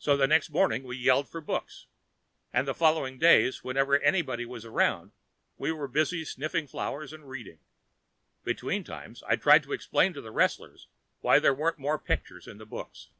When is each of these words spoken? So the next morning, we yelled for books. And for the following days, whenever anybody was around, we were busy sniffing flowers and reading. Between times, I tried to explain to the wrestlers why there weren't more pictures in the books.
So 0.00 0.16
the 0.16 0.26
next 0.26 0.50
morning, 0.50 0.82
we 0.82 0.96
yelled 0.96 1.28
for 1.28 1.40
books. 1.40 1.86
And 2.52 2.64
for 2.64 2.72
the 2.72 2.78
following 2.80 3.16
days, 3.16 3.62
whenever 3.62 3.96
anybody 4.00 4.44
was 4.44 4.64
around, 4.64 5.12
we 5.56 5.70
were 5.70 5.86
busy 5.86 6.24
sniffing 6.24 6.66
flowers 6.66 7.12
and 7.12 7.28
reading. 7.28 7.60
Between 8.42 8.82
times, 8.82 9.22
I 9.24 9.36
tried 9.36 9.62
to 9.62 9.72
explain 9.72 10.12
to 10.14 10.20
the 10.20 10.32
wrestlers 10.32 10.88
why 11.20 11.38
there 11.38 11.54
weren't 11.54 11.78
more 11.78 11.96
pictures 11.96 12.48
in 12.48 12.58
the 12.58 12.66
books. 12.66 13.10